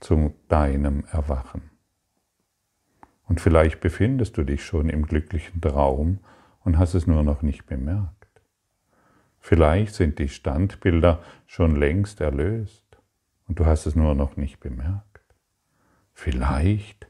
zu 0.00 0.34
deinem 0.48 1.04
Erwachen. 1.10 1.70
Und 3.26 3.40
vielleicht 3.40 3.80
befindest 3.80 4.36
du 4.36 4.44
dich 4.44 4.64
schon 4.64 4.88
im 4.88 5.06
glücklichen 5.06 5.60
Traum 5.60 6.18
und 6.64 6.78
hast 6.78 6.94
es 6.94 7.06
nur 7.06 7.22
noch 7.22 7.42
nicht 7.42 7.66
bemerkt. 7.66 8.42
Vielleicht 9.38 9.94
sind 9.94 10.18
die 10.18 10.28
Standbilder 10.28 11.22
schon 11.46 11.76
längst 11.76 12.20
erlöst 12.20 12.84
und 13.48 13.58
du 13.58 13.66
hast 13.66 13.86
es 13.86 13.96
nur 13.96 14.14
noch 14.14 14.36
nicht 14.36 14.60
bemerkt. 14.60 15.24
Vielleicht, 16.12 17.08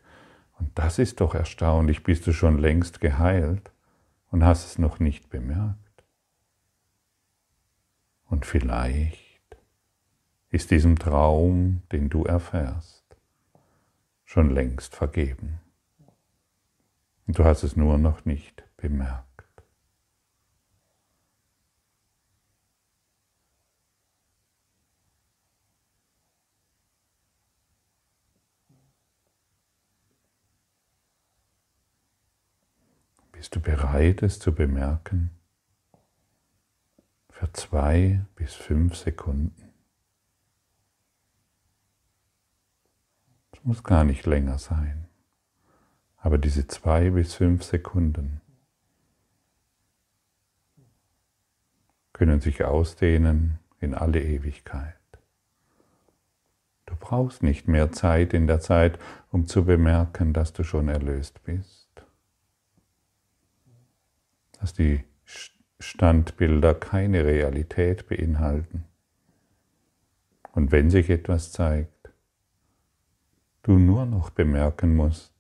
und 0.63 0.79
das 0.79 1.01
ist 1.01 1.21
doch 1.21 1.35
erstaunlich, 1.35 2.05
bist 2.05 2.25
du 2.25 2.33
schon 2.33 2.57
längst 2.57 3.01
geheilt 3.01 3.73
und 4.31 4.45
hast 4.45 4.65
es 4.65 4.79
noch 4.79 5.01
nicht 5.01 5.29
bemerkt. 5.29 6.05
Und 8.27 8.47
vielleicht 8.47 9.57
ist 10.51 10.71
diesem 10.71 11.01
Traum, 11.01 11.83
den 11.91 12.11
du 12.11 12.23
erfährst, 12.23 13.05
schon 14.25 14.51
längst 14.51 14.95
vergeben. 14.95 15.59
Und 17.27 17.41
du 17.41 17.45
hast 17.45 17.65
es 17.65 17.75
nur 17.75 17.99
noch 17.99 18.25
nicht 18.25 18.63
bemerkt. 18.77 19.32
Bist 33.43 33.57
du 33.57 33.61
bereit, 33.61 34.23
es 34.23 34.39
zu 34.39 34.55
bemerken? 34.55 35.33
Für 37.29 37.53
zwei 37.53 38.25
bis 38.37 38.55
fünf 38.55 38.95
Sekunden. 38.95 39.73
Es 43.51 43.65
muss 43.65 43.83
gar 43.83 44.05
nicht 44.05 44.27
länger 44.27 44.59
sein, 44.59 45.09
aber 46.19 46.39
diese 46.39 46.69
zwei 46.69 47.11
bis 47.11 47.35
fünf 47.35 47.65
Sekunden 47.65 48.41
können 52.13 52.41
sich 52.41 52.63
ausdehnen 52.63 53.59
in 53.81 53.95
alle 53.95 54.23
Ewigkeit. 54.23 54.95
Du 56.87 56.95
brauchst 56.95 57.43
nicht 57.43 57.67
mehr 57.67 57.91
Zeit 57.91 58.35
in 58.35 58.47
der 58.47 58.61
Zeit, 58.61 59.01
um 59.33 59.49
zu 59.49 59.65
bemerken, 59.65 60.33
dass 60.33 60.53
du 60.53 60.63
schon 60.63 60.89
erlöst 60.89 61.43
bist 61.43 61.82
dass 64.63 64.73
die 64.73 65.03
Standbilder 65.81 66.75
keine 66.75 67.25
Realität 67.25 68.07
beinhalten. 68.09 68.85
Und 70.53 70.71
wenn 70.71 70.89
sich 70.89 71.11
etwas 71.11 71.51
zeigt, 71.51 72.13
du 73.65 73.73
nur 73.73 74.07
noch 74.07 74.31
bemerken 74.31 74.95
musst, 74.95 75.33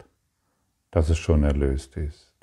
dass 0.90 1.08
es 1.08 1.18
schon 1.18 1.44
erlöst 1.44 1.96
ist. 1.96 2.34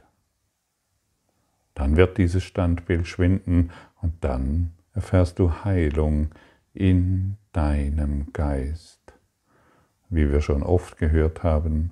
Dann 1.76 1.98
wird 1.98 2.18
dieses 2.18 2.46
Standbild 2.46 3.08
schwinden 3.08 3.72
und 4.02 4.24
dann 4.24 4.72
erfährst 4.94 5.38
du 5.38 5.66
Heilung 5.66 6.30
in 6.74 7.36
deinem 7.52 8.32
Geist. 8.32 9.02
Wie 10.08 10.32
wir 10.32 10.40
schon 10.40 10.64
oft 10.64 10.98
gehört 10.98 11.44
haben, 11.44 11.92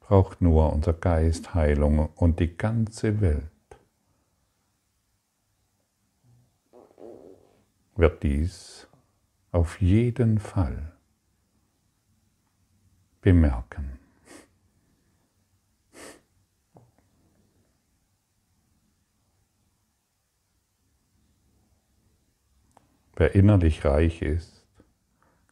braucht 0.00 0.40
nur 0.40 0.72
unser 0.72 0.94
Geist 0.94 1.54
Heilung 1.54 2.08
und 2.16 2.40
die 2.40 2.56
ganze 2.56 3.20
Welt 3.20 3.52
wird 7.96 8.22
dies 8.22 8.88
auf 9.50 9.80
jeden 9.80 10.38
Fall 10.38 10.92
bemerken. 13.20 13.98
Wer 23.14 23.34
innerlich 23.34 23.84
reich 23.84 24.22
ist, 24.22 24.66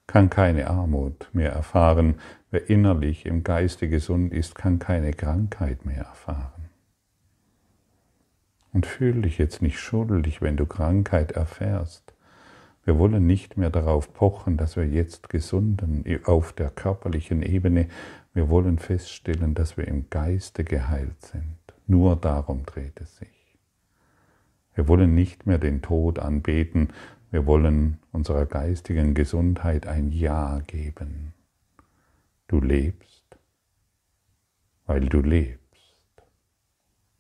kann 0.06 0.28
keine 0.28 0.68
Armut 0.68 1.28
mehr 1.32 1.52
erfahren. 1.52 2.16
Wer 2.50 2.68
innerlich 2.68 3.26
im 3.26 3.44
Geiste 3.44 3.88
gesund 3.88 4.32
ist, 4.32 4.56
kann 4.56 4.80
keine 4.80 5.12
Krankheit 5.12 5.84
mehr 5.84 6.02
erfahren. 6.02 6.70
Und 8.72 8.86
fühl 8.86 9.22
dich 9.22 9.38
jetzt 9.38 9.62
nicht 9.62 9.78
schuldig, 9.78 10.42
wenn 10.42 10.56
du 10.56 10.66
Krankheit 10.66 11.32
erfährst. 11.32 12.09
Wir 12.84 12.98
wollen 12.98 13.26
nicht 13.26 13.56
mehr 13.56 13.70
darauf 13.70 14.12
pochen, 14.14 14.56
dass 14.56 14.76
wir 14.76 14.86
jetzt 14.86 15.28
gesunden 15.28 16.04
auf 16.24 16.52
der 16.52 16.70
körperlichen 16.70 17.42
Ebene. 17.42 17.88
Wir 18.32 18.48
wollen 18.48 18.78
feststellen, 18.78 19.54
dass 19.54 19.76
wir 19.76 19.86
im 19.86 20.08
Geiste 20.08 20.64
geheilt 20.64 21.20
sind. 21.20 21.58
Nur 21.86 22.16
darum 22.16 22.64
dreht 22.64 23.00
es 23.00 23.16
sich. 23.16 23.28
Wir 24.74 24.88
wollen 24.88 25.14
nicht 25.14 25.46
mehr 25.46 25.58
den 25.58 25.82
Tod 25.82 26.18
anbeten. 26.18 26.88
Wir 27.30 27.46
wollen 27.46 27.98
unserer 28.12 28.46
geistigen 28.46 29.14
Gesundheit 29.14 29.86
ein 29.86 30.10
Ja 30.10 30.60
geben. 30.66 31.34
Du 32.48 32.60
lebst, 32.60 33.38
weil 34.86 35.08
du 35.08 35.20
lebst. 35.20 35.60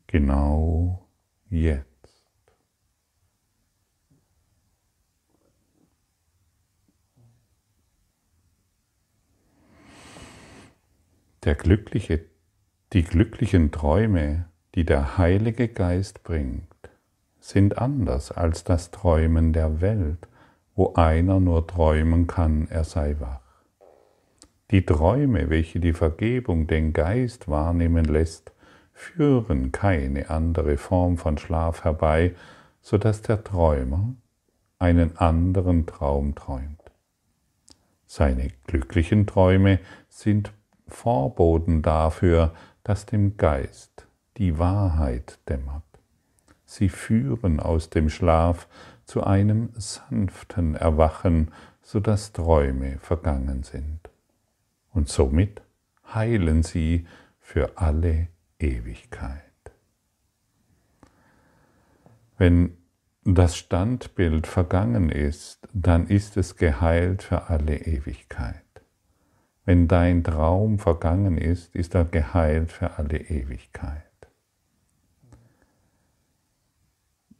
Genau 0.06 1.06
jetzt. 1.48 1.89
Der 11.44 11.54
glückliche, 11.54 12.20
die 12.92 13.02
glücklichen 13.02 13.70
Träume, 13.70 14.44
die 14.74 14.84
der 14.84 15.16
Heilige 15.16 15.68
Geist 15.68 16.22
bringt, 16.22 16.66
sind 17.38 17.78
anders 17.78 18.30
als 18.30 18.62
das 18.62 18.90
Träumen 18.90 19.54
der 19.54 19.80
Welt, 19.80 20.28
wo 20.74 20.92
einer 20.94 21.40
nur 21.40 21.66
träumen 21.66 22.26
kann, 22.26 22.68
er 22.68 22.84
sei 22.84 23.16
wach. 23.20 23.40
Die 24.70 24.84
Träume, 24.84 25.48
welche 25.48 25.80
die 25.80 25.94
Vergebung 25.94 26.66
den 26.66 26.92
Geist 26.92 27.48
wahrnehmen 27.48 28.04
lässt, 28.04 28.52
führen 28.92 29.72
keine 29.72 30.28
andere 30.28 30.76
Form 30.76 31.16
von 31.16 31.38
Schlaf 31.38 31.84
herbei, 31.84 32.34
so 32.82 32.98
dass 32.98 33.22
der 33.22 33.42
Träumer 33.42 34.14
einen 34.78 35.16
anderen 35.16 35.86
Traum 35.86 36.34
träumt. 36.34 36.82
Seine 38.06 38.50
glücklichen 38.66 39.26
Träume 39.26 39.78
sind 40.10 40.52
Vorboten 40.90 41.82
dafür, 41.82 42.52
dass 42.84 43.06
dem 43.06 43.36
Geist 43.36 44.06
die 44.36 44.58
Wahrheit 44.58 45.38
dämmert. 45.48 45.82
Sie 46.64 46.88
führen 46.88 47.58
aus 47.58 47.90
dem 47.90 48.08
Schlaf 48.10 48.68
zu 49.04 49.24
einem 49.24 49.70
sanften 49.74 50.76
Erwachen, 50.76 51.50
so 51.82 51.98
dass 51.98 52.32
Träume 52.32 52.98
vergangen 53.00 53.64
sind. 53.64 53.98
Und 54.92 55.08
somit 55.08 55.62
heilen 56.14 56.62
sie 56.62 57.06
für 57.40 57.72
alle 57.76 58.28
Ewigkeit. 58.58 59.42
Wenn 62.38 62.76
das 63.24 63.56
Standbild 63.56 64.46
vergangen 64.46 65.10
ist, 65.10 65.68
dann 65.72 66.06
ist 66.06 66.36
es 66.36 66.56
geheilt 66.56 67.22
für 67.22 67.48
alle 67.48 67.76
Ewigkeit. 67.76 68.69
Wenn 69.70 69.86
dein 69.86 70.24
Traum 70.24 70.80
vergangen 70.80 71.38
ist, 71.38 71.76
ist 71.76 71.94
er 71.94 72.04
geheilt 72.04 72.72
für 72.72 72.98
alle 72.98 73.18
Ewigkeit. 73.18 74.02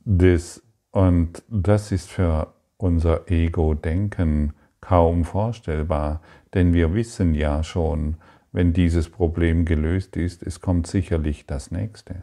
Das, 0.05 0.63
und 0.93 1.43
das 1.49 1.91
ist 1.91 2.09
für 2.09 2.55
unser 2.77 3.29
Ego-Denken 3.29 4.53
kaum 4.81 5.25
vorstellbar, 5.25 6.23
denn 6.55 6.73
wir 6.73 6.95
wissen 6.95 7.35
ja 7.35 7.65
schon, 7.65 8.15
wenn 8.53 8.73
dieses 8.73 9.09
Problem 9.11 9.65
gelöst 9.65 10.17
ist, 10.17 10.45
es 10.45 10.61
kommt 10.61 10.87
sicherlich 10.87 11.47
das 11.47 11.73
nächste. 11.73 12.23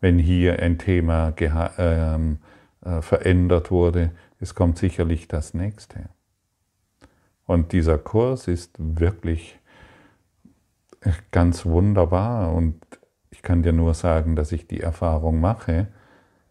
Wenn 0.00 0.16
hier 0.16 0.60
ein 0.60 0.78
Thema 0.78 1.34
ähm, 1.76 2.38
äh, 2.84 3.02
verändert 3.02 3.72
wurde, 3.72 4.12
es 4.38 4.54
kommt 4.54 4.78
sicherlich 4.78 5.26
das 5.26 5.54
nächste. 5.54 6.08
Und 7.50 7.72
dieser 7.72 7.98
Kurs 7.98 8.46
ist 8.46 8.76
wirklich 8.78 9.58
ganz 11.32 11.66
wunderbar 11.66 12.54
und 12.54 12.80
ich 13.30 13.42
kann 13.42 13.64
dir 13.64 13.72
nur 13.72 13.94
sagen, 13.94 14.36
dass 14.36 14.52
ich 14.52 14.68
die 14.68 14.78
Erfahrung 14.78 15.40
mache, 15.40 15.88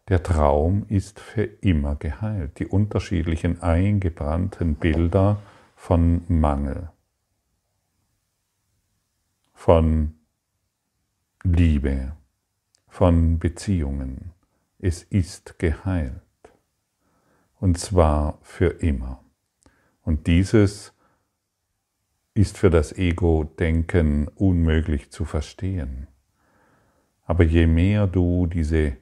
der 0.09 0.23
Traum 0.23 0.85
ist 0.89 1.21
für 1.21 1.45
immer 1.45 1.95
geheilt. 1.95 2.59
Die 2.59 2.67
unterschiedlichen 2.67 3.61
eingebrannten 3.61 4.75
Bilder 4.75 5.37
von 5.77 6.23
Mangel, 6.27 6.89
von 9.53 10.15
Liebe, 11.43 12.11
von 12.89 13.39
Beziehungen. 13.39 14.33
Es 14.79 15.03
ist 15.03 15.59
geheilt. 15.59 16.19
Und 17.61 17.79
zwar 17.79 18.37
für 18.41 18.81
immer. 18.81 19.23
Und 20.03 20.27
dieses 20.27 20.93
ist 22.33 22.57
für 22.57 22.69
das 22.69 22.97
Ego-Denken 22.97 24.27
unmöglich 24.29 25.11
zu 25.11 25.25
verstehen. 25.25 26.07
Aber 27.25 27.43
je 27.43 27.67
mehr 27.67 28.07
du 28.07 28.47
diese, 28.47 28.97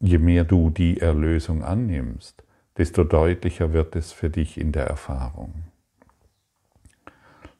je 0.00 0.18
mehr 0.18 0.44
du 0.44 0.70
die 0.70 1.00
Erlösung 1.00 1.64
annimmst, 1.64 2.44
desto 2.76 3.04
deutlicher 3.04 3.72
wird 3.72 3.96
es 3.96 4.12
für 4.12 4.30
dich 4.30 4.58
in 4.58 4.72
der 4.72 4.86
Erfahrung. 4.86 5.64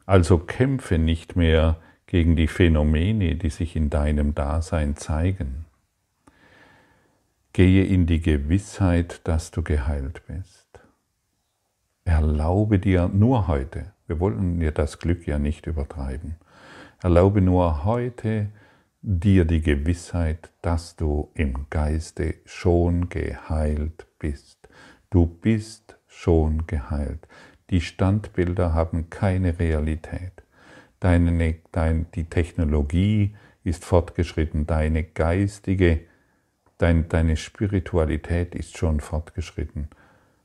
Also 0.04 0.38
kämpfe 0.38 0.98
nicht 0.98 1.36
mehr 1.36 1.80
gegen 2.06 2.36
die 2.36 2.46
Phänomene, 2.46 3.34
die 3.34 3.50
sich 3.50 3.76
in 3.76 3.90
deinem 3.90 4.34
Dasein 4.34 4.96
zeigen. 4.96 5.65
Gehe 7.56 7.86
in 7.86 8.04
die 8.04 8.20
Gewissheit, 8.20 9.22
dass 9.24 9.50
du 9.50 9.62
geheilt 9.62 10.20
bist. 10.26 10.68
Erlaube 12.04 12.78
dir 12.78 13.08
nur 13.08 13.48
heute, 13.48 13.94
wir 14.06 14.20
wollen 14.20 14.60
dir 14.60 14.72
das 14.72 14.98
Glück 14.98 15.26
ja 15.26 15.38
nicht 15.38 15.66
übertreiben, 15.66 16.36
erlaube 17.02 17.40
nur 17.40 17.86
heute 17.86 18.50
dir 19.00 19.46
die 19.46 19.62
Gewissheit, 19.62 20.50
dass 20.60 20.96
du 20.96 21.30
im 21.32 21.64
Geiste 21.70 22.34
schon 22.44 23.08
geheilt 23.08 24.06
bist. 24.18 24.68
Du 25.08 25.24
bist 25.24 25.96
schon 26.08 26.66
geheilt. 26.66 27.26
Die 27.70 27.80
Standbilder 27.80 28.74
haben 28.74 29.08
keine 29.08 29.58
Realität. 29.58 30.42
Deine, 31.00 31.54
dein, 31.72 32.06
die 32.14 32.24
Technologie 32.24 33.34
ist 33.64 33.86
fortgeschritten, 33.86 34.66
deine 34.66 35.04
geistige, 35.04 36.00
dein, 36.78 37.08
deine 37.08 37.36
Spiritualität 37.36 38.54
ist 38.54 38.76
schon 38.76 39.00
fortgeschritten. 39.00 39.88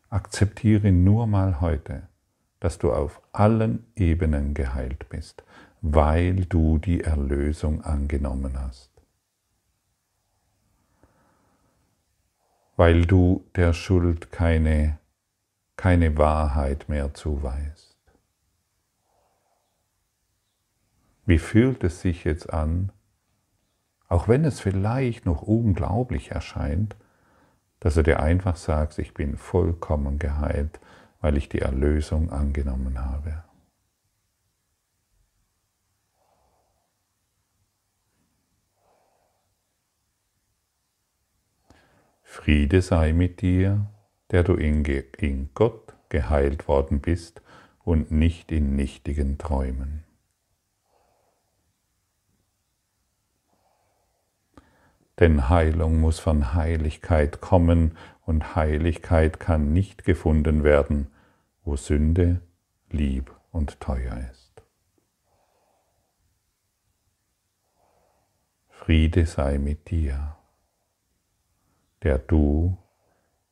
Akzeptiere 0.10 0.92
nur 0.92 1.28
mal 1.28 1.62
heute, 1.62 2.08
dass 2.60 2.78
du 2.78 2.92
auf 2.94 3.22
allen 3.32 3.86
Ebenen 3.96 4.54
geheilt 4.54 5.10
bist, 5.10 5.44
weil 5.82 6.46
du 6.46 6.78
die 6.78 7.02
Erlösung 7.02 7.84
angenommen 7.84 8.60
hast. 8.60 8.92
Weil 12.76 13.06
du 13.06 13.46
der 13.56 13.74
Schuld 13.74 14.32
keine 14.32 14.98
keine 15.82 16.16
Wahrheit 16.16 16.90
mehr 16.90 17.16
zuweist. 17.16 17.98
Wie 21.26 21.40
fühlt 21.40 21.84
es 21.84 22.02
sich 22.02 22.24
jetzt 22.24 22.54
an, 22.54 22.92
auch 24.12 24.28
wenn 24.28 24.44
es 24.44 24.60
vielleicht 24.60 25.26
noch 25.26 25.42
unglaublich 25.42 26.32
erscheint, 26.32 26.96
dass 27.80 27.96
du 27.96 28.04
dir 28.04 28.20
einfach 28.20 28.58
sagst, 28.58 29.00
ich 29.00 29.14
bin 29.14 29.38
vollkommen 29.38 30.20
geheilt, 30.20 30.80
weil 31.22 31.38
ich 31.38 31.50
die 31.50 31.60
Erlösung 31.60 32.30
angenommen 32.30 33.00
habe. 33.04 33.44
Friede 42.22 42.82
sei 42.82 43.14
mit 43.14 43.42
dir 43.42 43.88
der 44.32 44.44
du 44.44 44.54
in, 44.54 44.84
in 44.86 45.50
Gott 45.54 45.94
geheilt 46.10 46.68
worden 46.68 47.02
bist 47.02 47.42
und 47.84 48.12
nicht 48.12 48.52
in 48.52 48.76
nichtigen 48.76 49.38
Träumen. 49.38 50.04
Denn 55.22 55.50
Heilung 55.50 56.00
muss 56.00 56.20
von 56.20 56.56
Heiligkeit 56.56 57.42
kommen 57.42 57.96
und 58.26 58.56
Heiligkeit 58.56 59.40
kann 59.40 59.72
nicht 59.72 60.04
gefunden 60.04 60.64
werden, 60.64 61.12
wo 61.64 61.76
Sünde 61.76 62.42
lieb 62.90 63.32
und 63.52 63.80
teuer 63.80 64.18
ist. 64.32 64.64
Friede 68.68 69.28
sei 69.28 69.60
mit 69.60 69.92
dir, 69.92 70.38
der 72.02 72.18
du 72.18 72.76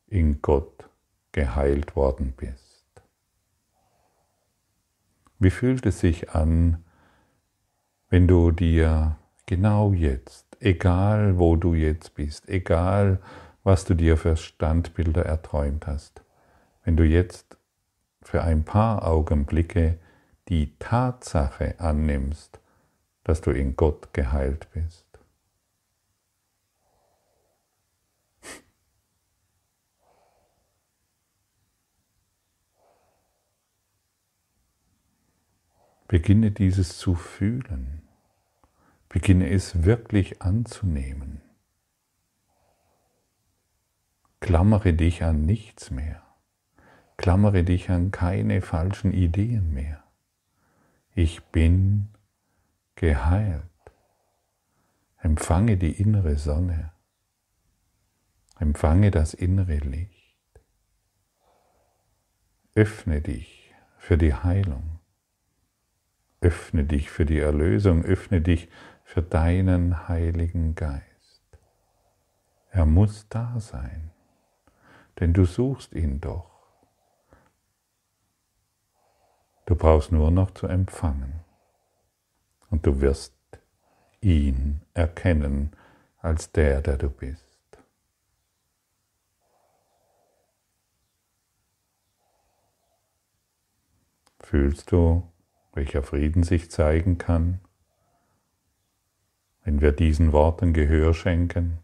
in 0.07 0.41
Gott 0.41 0.89
geheilt 1.33 1.95
worden 1.95 2.33
bist. 2.35 2.83
Wie 5.37 5.51
fühlt 5.51 5.85
es 5.85 5.99
sich 5.99 6.31
an, 6.31 6.83
wenn 8.09 8.27
du 8.27 8.49
dir 8.49 9.17
genau 9.45 9.93
jetzt, 9.93 10.48
egal 10.59 11.37
wo 11.37 11.55
du 11.55 11.73
jetzt 11.73 12.15
bist, 12.15 12.47
egal 12.49 13.19
was 13.63 13.85
du 13.85 13.93
dir 13.93 14.17
für 14.17 14.37
Standbilder 14.37 15.25
erträumt 15.25 15.87
hast, 15.87 16.23
wenn 16.83 16.97
du 16.97 17.03
jetzt 17.03 17.57
für 18.21 18.43
ein 18.43 18.63
paar 18.63 19.07
Augenblicke 19.07 19.97
die 20.47 20.77
Tatsache 20.79 21.75
annimmst, 21.79 22.59
dass 23.23 23.41
du 23.41 23.51
in 23.51 23.75
Gott 23.75 24.13
geheilt 24.13 24.67
bist. 24.73 25.05
Beginne 36.07 36.49
dieses 36.49 36.97
zu 36.97 37.13
fühlen. 37.13 38.08
Beginne 39.09 39.49
es 39.49 39.83
wirklich 39.83 40.41
anzunehmen. 40.41 41.41
Klammere 44.39 44.93
dich 44.93 45.23
an 45.23 45.41
nichts 45.41 45.91
mehr. 45.91 46.23
Klammere 47.17 47.63
dich 47.63 47.89
an 47.89 48.11
keine 48.11 48.61
falschen 48.61 49.11
Ideen 49.11 49.73
mehr. 49.73 50.03
Ich 51.15 51.43
bin 51.45 52.09
geheilt. 52.95 53.63
Empfange 55.17 55.75
die 55.75 55.91
innere 55.91 56.37
Sonne. 56.37 56.91
Empfange 58.57 59.11
das 59.11 59.33
innere 59.33 59.77
Licht. 59.77 60.37
Öffne 62.75 63.21
dich 63.21 63.73
für 63.97 64.17
die 64.17 64.33
Heilung. 64.33 64.99
Öffne 66.41 66.85
dich 66.85 67.09
für 67.09 67.25
die 67.25 67.39
Erlösung, 67.39 68.05
öffne 68.05 68.39
dich 68.39 68.69
für 69.09 69.23
deinen 69.23 70.07
Heiligen 70.07 70.75
Geist. 70.75 71.41
Er 72.69 72.85
muss 72.85 73.27
da 73.27 73.59
sein, 73.59 74.11
denn 75.19 75.33
du 75.33 75.45
suchst 75.45 75.95
ihn 75.95 76.21
doch. 76.21 76.51
Du 79.65 79.73
brauchst 79.73 80.11
nur 80.11 80.29
noch 80.29 80.51
zu 80.51 80.67
empfangen 80.67 81.39
und 82.69 82.85
du 82.85 83.01
wirst 83.01 83.33
ihn 84.21 84.81
erkennen 84.93 85.71
als 86.19 86.51
der, 86.51 86.83
der 86.83 86.97
du 86.97 87.09
bist. 87.09 87.57
Fühlst 94.41 94.91
du, 94.91 95.27
welcher 95.73 96.03
Frieden 96.03 96.43
sich 96.43 96.69
zeigen 96.69 97.17
kann, 97.17 97.59
wenn 99.63 99.81
wir 99.81 99.91
diesen 99.91 100.31
Worten 100.31 100.73
Gehör 100.73 101.13
schenken. 101.13 101.79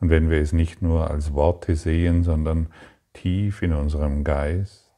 Und 0.00 0.10
wenn 0.10 0.30
wir 0.30 0.40
es 0.40 0.52
nicht 0.52 0.82
nur 0.82 1.10
als 1.10 1.34
Worte 1.34 1.76
sehen, 1.76 2.22
sondern 2.22 2.68
tief 3.12 3.62
in 3.62 3.72
unserem 3.72 4.24
Geist 4.24 4.90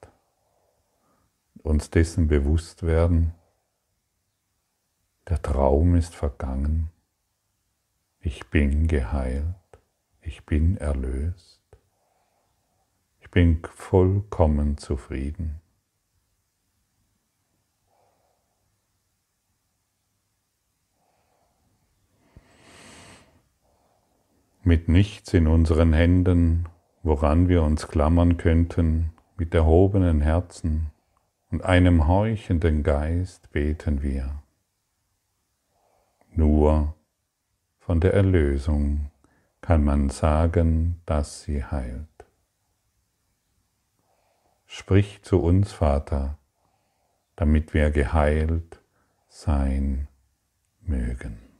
uns 1.62 1.90
dessen 1.90 2.28
bewusst 2.28 2.82
werden, 2.82 3.34
der 5.28 5.40
Traum 5.40 5.94
ist 5.94 6.14
vergangen, 6.14 6.90
ich 8.20 8.50
bin 8.50 8.86
geheilt, 8.86 9.44
ich 10.20 10.44
bin 10.44 10.76
erlöst, 10.76 11.62
ich 13.20 13.30
bin 13.30 13.62
vollkommen 13.74 14.76
zufrieden. 14.76 15.61
Mit 24.64 24.88
nichts 24.88 25.34
in 25.34 25.46
unseren 25.46 25.92
Händen, 25.92 26.68
woran 27.02 27.48
wir 27.48 27.62
uns 27.62 27.88
klammern 27.88 28.36
könnten, 28.36 29.12
mit 29.36 29.54
erhobenen 29.54 30.20
Herzen 30.20 30.90
und 31.50 31.64
einem 31.64 32.06
horchenden 32.06 32.82
Geist 32.82 33.50
beten 33.50 34.02
wir. 34.02 34.42
Nur 36.30 36.94
von 37.78 38.00
der 38.00 38.14
Erlösung 38.14 39.10
kann 39.60 39.84
man 39.84 40.10
sagen, 40.10 41.00
dass 41.06 41.42
sie 41.42 41.64
heilt. 41.64 42.06
Sprich 44.66 45.22
zu 45.22 45.42
uns, 45.42 45.72
Vater, 45.72 46.38
damit 47.36 47.74
wir 47.74 47.90
geheilt 47.90 48.80
sein 49.28 50.08
mögen. 50.80 51.51